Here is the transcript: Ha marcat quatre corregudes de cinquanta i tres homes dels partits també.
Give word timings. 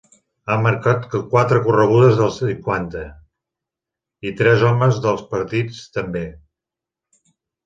Ha 0.51 0.55
marcat 0.67 1.03
quatre 1.33 1.59
corregudes 1.67 2.17
de 2.21 2.29
cinquanta 2.37 3.03
i 4.29 4.33
tres 4.41 4.65
homes 4.71 4.99
dels 5.05 5.23
partits 5.37 5.85
també. 6.01 6.25